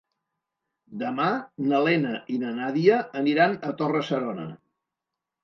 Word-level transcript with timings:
Demà 1.01 1.27
na 1.73 1.81
Lena 1.87 2.15
i 2.37 2.39
na 2.45 2.55
Nàdia 2.57 2.99
aniran 3.23 3.55
a 3.69 3.71
Torre-serona. 3.83 4.49